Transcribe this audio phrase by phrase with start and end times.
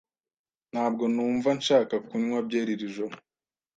[0.71, 3.15] Ntabwo numva nshaka kunywa byeri iri joro.